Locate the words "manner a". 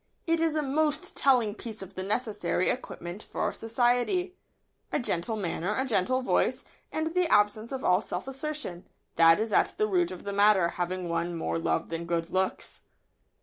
5.35-5.85